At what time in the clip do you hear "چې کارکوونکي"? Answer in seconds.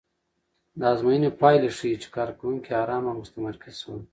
2.01-2.71